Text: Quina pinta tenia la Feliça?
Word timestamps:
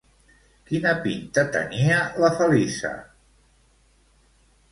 Quina 0.69 0.93
pinta 1.01 1.43
tenia 1.57 1.99
la 2.25 2.31
Feliça? 2.41 2.93